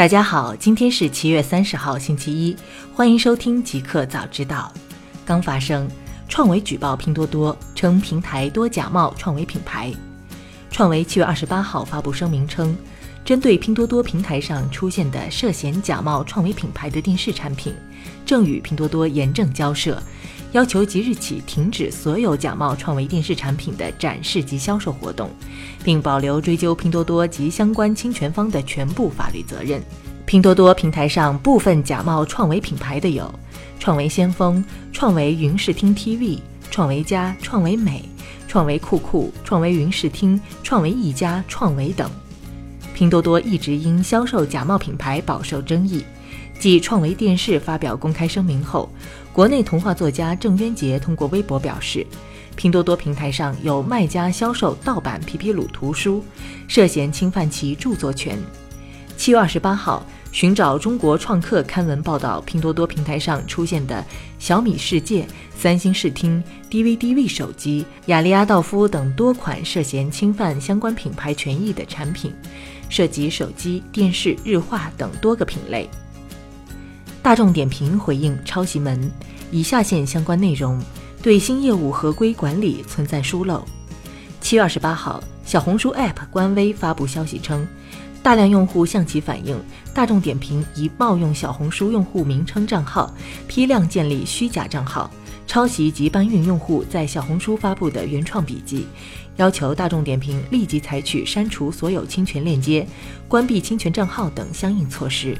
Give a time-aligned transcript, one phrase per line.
[0.00, 2.56] 大家好，今天是七月三十号，星期一，
[2.94, 4.72] 欢迎收听极客早知道。
[5.26, 5.86] 刚发生，
[6.26, 9.92] 创维举报拼多多，称平台多假冒创维品牌。
[10.70, 12.74] 创维七月二十八号发布声明称，
[13.26, 17.74] 针对拼多多平台上出现的涉嫌假冒创维品牌的电视产品，
[18.24, 20.02] 正与拼多多严正交涉，
[20.52, 25.30] 要求即日起停止所有假冒创维电视产品的展示及销售活动，
[25.84, 29.82] 并保留追究拼多多及相关侵权方的全部法律责任。
[30.26, 33.32] 拼多多平台上部分假冒创维品牌的有：
[33.78, 36.38] 创维先锋、创维云视听 TV、
[36.70, 38.04] 创维家、创维美。
[38.48, 42.10] 创维酷酷、创维云视听、创维一家、创维等，
[42.96, 46.04] 拼多多一直因销售假冒品牌饱受争议。
[46.60, 48.88] 继创维电视发表公开声明后，
[49.32, 52.06] 国内童话作家郑渊洁通过微博表示，
[52.54, 56.22] 拼多多平台上有卖家销售盗版皮皮鲁图书，
[56.68, 58.38] 涉嫌侵犯其著作权。
[59.16, 60.06] 七月二十八号。
[60.32, 64.04] 寻找中国创客刊文报道，拼多多平台上出现的
[64.38, 72.32] 小米世界、三星视听、DVDV 手机、雅利阿道夫等多款涉嫌侵犯相关品牌权益的产品，
[72.88, 75.90] 涉及手机、电视、日化等多个品类。
[77.22, 79.10] 大众点评回应抄袭门，
[79.50, 80.82] 以下线相关内容
[81.22, 83.62] 对新业务合规管理存在疏漏。
[84.40, 87.66] 七月二十八号，小红书 App 官微发布消息称。
[88.22, 89.58] 大量用户向其反映，
[89.94, 93.14] 大众点评以冒用小红书用户名称账号，
[93.48, 95.10] 批量建立虚假账号，
[95.46, 98.86] 抄袭及搬运用户在小红书发布的原创笔记，
[99.36, 102.86] 要求大众点评立即采取删除所有侵权链接、
[103.26, 105.34] 关闭侵权账号等相应措施。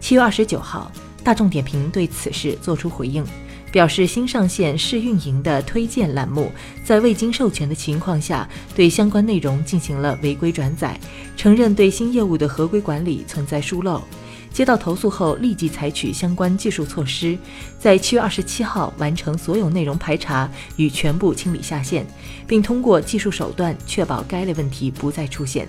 [0.00, 0.90] 七月二十九号，
[1.22, 3.24] 大众点评对此事作出回应。
[3.70, 6.50] 表示新上线试运营的推荐栏目，
[6.82, 10.98] 在未经授权的情况下，对相关内容进行了违规转载，
[11.36, 14.02] 承认对新业务的合规管理存在疏漏。
[14.50, 17.36] 接到投诉后，立即采取相关技术措施，
[17.78, 22.06] 在七月二十七号完成所有内容排查与全部清理下线，
[22.46, 25.68] 并通过技术手段确保该类问题不再出现。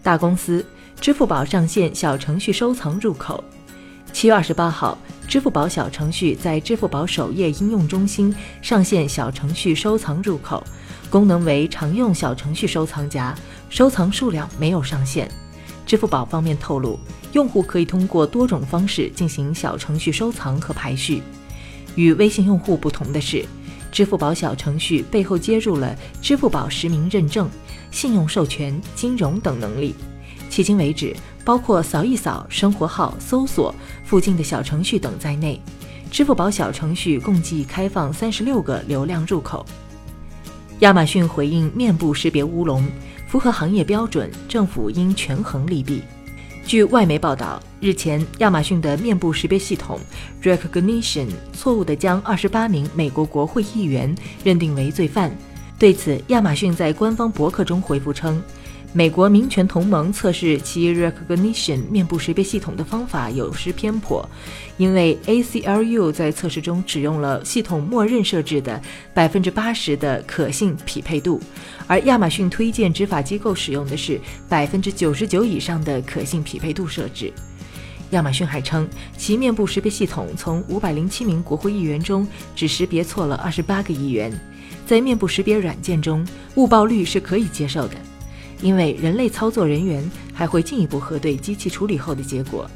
[0.00, 0.64] 大公司，
[1.00, 3.42] 支付宝上线小程序收藏入口。
[4.12, 4.96] 七月二十八号。
[5.26, 10.62] 支付宝小程序在支付宝首页应用中心上线小程序收藏入口，
[11.08, 13.34] 功能为常用小程序收藏夹，
[13.70, 15.26] 收藏数量没有上限。
[15.86, 17.00] 支付宝方面透露，
[17.32, 21.22] 用户可以通过多种方式进行小程序收藏和排序。
[21.94, 23.46] 与微信用户不同的是，
[23.90, 27.48] 支付宝小程序背后接入了支付宝实名认证、
[27.90, 29.94] 信用授权、金融等能力。
[30.54, 31.12] 迄今为止，
[31.44, 35.60] 包括扫一扫、生活号、搜索、附近的小程序等在内，
[36.12, 39.66] 支付宝小程序共计开放三十六个流量入口。
[40.78, 42.86] 亚马逊回应面部识别乌龙，
[43.26, 46.04] 符合行业标准，政府应权衡利弊。
[46.64, 49.98] 据外媒报道，日前亚马逊的面部识别系统
[50.40, 55.36] Recognition 错误地将二十八名美国国会议员认定为罪犯。
[55.80, 58.40] 对此，亚马逊在官方博客中回复称。
[58.96, 64.24] 美国民权同盟测试其 Recognition 面部识别系统的方法有失偏颇，
[64.76, 68.80] 因为 ACLU 在测试中只用了系统默认设置的
[69.12, 71.40] 百分之八十的可信匹配度，
[71.88, 77.32] 而亚马逊推荐执法机构使用的是百分之九十九以上的可信匹配度设置。
[78.10, 84.32] 亚马逊还称，其面部识别系统从五百零七名国会议员中只识别错了二十八个议员，
[84.86, 87.96] 在面部识别软件中，误报率是可以接受的。
[88.64, 90.02] 因为人类操作人员
[90.32, 92.68] 还会进一步核对机器处理后的结果。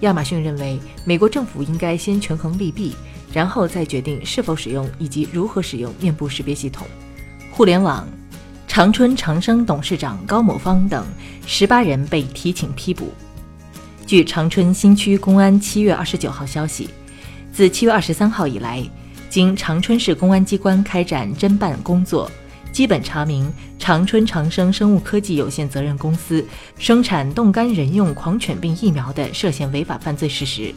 [0.00, 2.92] 亚马逊认为，美国政府应该先权衡利弊，
[3.32, 6.84] 然后再决定是否使用以及如何使用面部识别系统。
[7.52, 8.04] 互联网，
[8.66, 11.06] 长春长生董事长高某方等
[11.46, 13.12] 十八人被提请批捕。
[14.04, 16.90] 据长春新区公安七月二十九号消息，
[17.52, 18.84] 自七月二十三号以来，
[19.30, 22.28] 经长春市公安机关开展侦办工作。
[22.72, 26.44] 基本查明长春长生生物科技有限责任公司
[26.78, 30.74] 生产冻干人用狂犬病疫苗的涉嫌违法犯罪事实。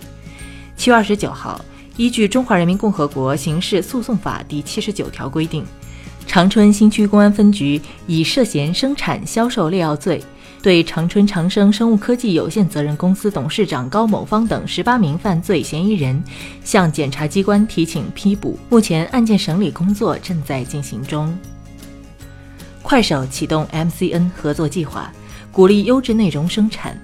[0.75, 1.63] 七月二十九号，
[1.95, 5.63] 依据《中华人民共和国刑事诉讼法》第七十九条规定，
[6.27, 10.21] 长春新区公安分局以涉嫌生产、销售劣药罪，
[10.61, 16.21] 对长春长生生物科技有限责任公司董事长高某方等十八名犯罪嫌疑人，
[16.61, 18.59] 向检察机关提请批捕。
[18.67, 21.33] 目前案件审理工作正在进行中。
[22.85, 25.11] 快手启动 MCN 合作计划，
[25.51, 26.95] 鼓励优质内容生产。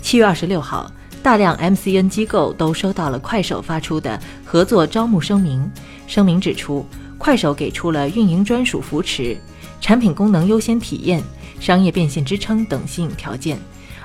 [0.00, 0.88] 七月二十六号，
[1.20, 5.68] 大量 MCN 机构都收到了快手发出的合作招募声明。
[6.06, 6.86] 声明指出，
[7.18, 9.36] 快手给出了运营专属扶持、
[9.80, 11.20] 产品功能优先体验、
[11.58, 13.58] 商业变现支撑等吸引条件，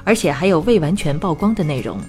[0.04, 2.02] 而且还有未完全曝光的内容。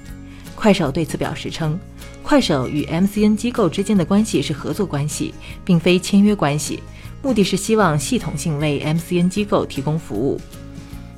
[0.55, 1.79] 快手对此表示称，
[2.23, 6.83] 快手与 MCN 机构之间的关系是合作关系，并非签约关系，
[7.25, 10.39] 目的是希望系统性为 MCN 机构提供服务。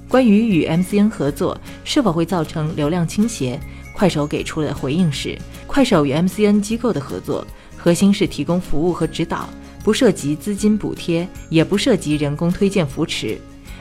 [0.09, 3.61] 关于与 MCN 合作是否会造成流量倾斜，
[3.93, 5.37] 快手给出的回应是：
[5.67, 7.45] 快手与 MCN 机构的合作
[7.77, 9.49] 核心是提供服务和指导，
[9.83, 13.37] 不涉及资金补贴，也不涉及人工推荐扶持。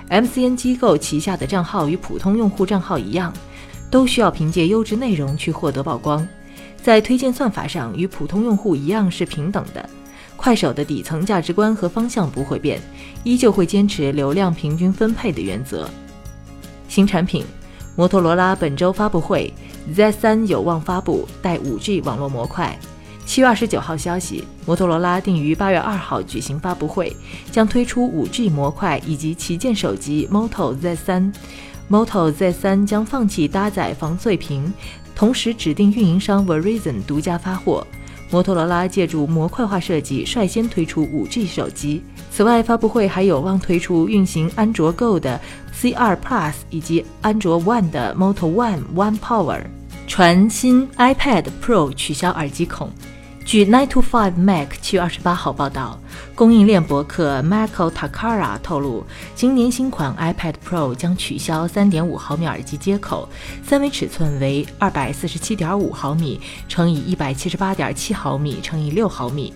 [0.10, 3.32] MCN 机构旗下的账号与普通用户账号一样。
[3.92, 6.28] 都需要凭借优质内容去获得曝光，
[6.82, 9.90] 在推荐算法上与普通用户一样是平等的。
[10.36, 12.80] 快手的底层价值观和方向不会变，
[13.24, 15.90] 依旧会坚持流量平均分配的原则。
[16.88, 17.44] 新产品，
[17.96, 19.52] 摩托罗拉本周发布会
[19.94, 22.78] ，Z3 有望发布带 5G 网络模块。
[23.26, 27.16] 七月二十九号消息，摩托罗拉定于八月二号举行发布会，
[27.52, 31.34] 将推出 5G 模块以及旗舰手机 Moto Z3。
[31.90, 34.72] Moto Z3 将放弃搭载防碎屏，
[35.16, 37.86] 同时指定运营商 Verizon 独家发货。
[38.30, 42.04] 摩托罗拉借助模块化设计，率先推出 5G 手机。
[42.32, 45.40] 此外，发布会还有望推出运行安卓 Go 的
[45.74, 49.62] C2 Plus 以及安卓 One 的 Moto One One Power。
[50.08, 52.92] 传新 iPad Pro 取消耳机孔。
[53.46, 56.00] 据 Nine to Five Mac 七月二十八号报道，
[56.36, 63.30] 供应链博客 Michael Takara 透露，今年新款 iPad Pro 将取消三点五毫米耳机接口，
[63.66, 69.54] 三维尺寸为二百四十七点五毫米乘以一百七十八点七毫米乘以六毫米。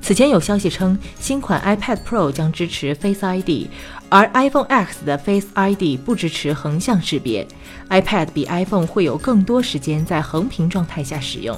[0.00, 3.68] 此前有消息称，新款 iPad Pro 将支持 Face ID，
[4.08, 7.46] 而 iPhone X 的 Face ID 不支持横向识别。
[7.90, 11.56] iPad 比 iPhone 会有更多时间在横屏状态下使用。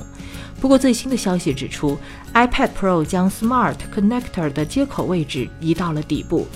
[0.64, 1.98] 不过，最新的消息指出
[2.32, 6.48] ，iPad Pro 将 Smart Connector 的接口位置移到了底部，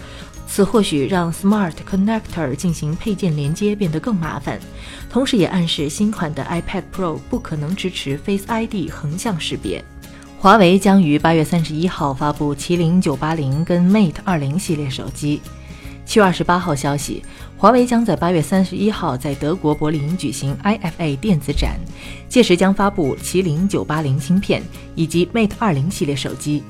[0.46, 4.58] 此或许让 Smart Connector 进行配件连接变得更麻烦，
[5.10, 9.84] 同时也暗示新款的 iPad Pro 不可能支持 Face ID 横向识别。
[10.38, 15.42] 华为将于八月三十一号发布麒麟九八零跟 Mate 二零系列手机。
[16.06, 17.22] 七月二十八号消息，
[17.60, 21.76] 华为将在八月三十一号在德国柏林举行 IFA 电子展，
[22.28, 24.62] 届时将发布麒麟九八零芯片
[24.94, 26.62] 以及 Mate 二零系列手机。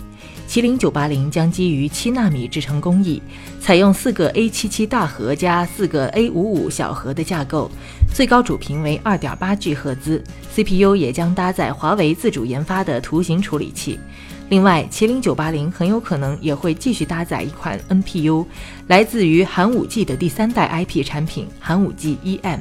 [0.49, 3.23] 麒麟九八零将基于七纳米制程工艺，
[3.61, 7.71] 采用四个 A 七七大核加四个 A 五五小核的架构，
[8.15, 10.25] 最高主频为二点八 G 赫兹
[10.55, 14.01] ，CPU 也将搭载华为自主研发的图形处理器。
[14.49, 18.47] 另外，麒麟九八零很有可能也会继续搭载一款 NPU，
[18.87, 22.61] 来自于寒武纪的第三代 IP 产品寒武纪 EM。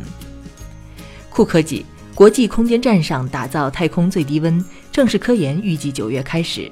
[1.30, 4.62] 酷科技国际空间站上打造太空最低温，
[4.92, 6.70] 正式科研预计九月开始。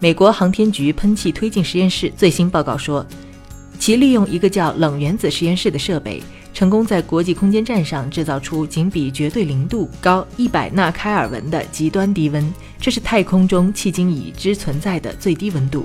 [0.00, 3.04] 美国航天局喷气推进实验室最新报告说，
[3.80, 6.22] 其利用一个叫冷原子实验室的设备。
[6.54, 15.84] 成功在国际空间站上制造出仅比绝对零度高一百纳开尔文的极端低温，这是太空中迄今已知存在的最低温度。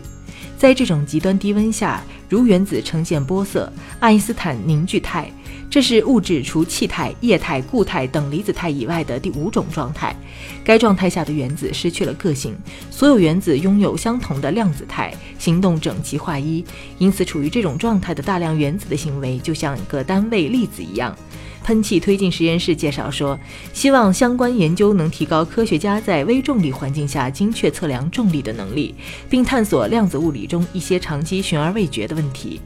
[0.57, 5.29] 在这种极端低温下，如原子呈现波色，爱因斯坦凝聚态。
[5.69, 10.15] 这是物质除气态、液态、固态等离子态以外的第五种状态。
[10.63, 12.55] 该状态下的原子失去了个性，
[12.91, 16.63] 所有原子拥有相同的量子态，行动整齐划一。
[16.99, 21.15] 因此，处于这种状态的大量原子的行为就像一个单位粒子一样。
[21.63, 23.39] 喷气推进实验室介绍说，
[23.71, 28.93] 希望相关研究能提高科学家在微重力环境下精确测量重力的能力，
[29.29, 32.59] 并探索量子物理中一些长期悬而未决的问题。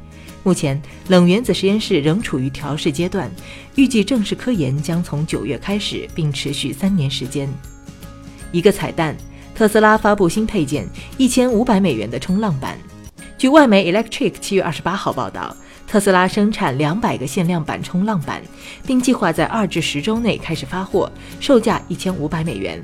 [0.44, 3.30] 目前，冷原子实验室仍处于调试阶段，
[3.76, 7.50] 预计正式科研将从九月开始，并持续三年时间。
[8.52, 9.16] 一个彩蛋：
[9.54, 12.78] 特斯拉发布新配件，一千五百美元的冲浪板。
[13.38, 15.56] 据外媒 Electric 七月二十八号报道，
[15.88, 18.42] 特斯拉生产两百个限量版冲浪板，
[18.86, 22.82] 并计划在二至十周内开始发货，售价一千五百美元。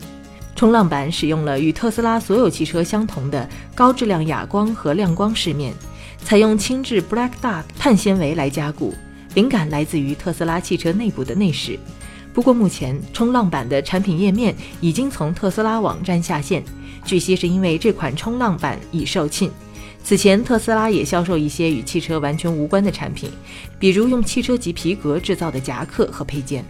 [0.55, 5.73] 冲浪板使用了与特斯拉所有汽车相同的高质量哑光和亮光饰面。
[6.23, 8.93] 采用轻质 Black Duck 碳纤维来加固，
[9.33, 11.77] 灵感来自于特斯拉汽车内部的内饰。
[12.31, 16.63] 不过，目前冲浪板的产品页面已经从特斯拉网站下线，
[17.03, 19.51] 据悉是因为这款冲浪板已售罄。
[20.03, 23.31] 此前，特斯拉也销售一些与汽车完全无关的产品，
[23.79, 26.63] 比如用汽车级皮革制造的夹克和配件。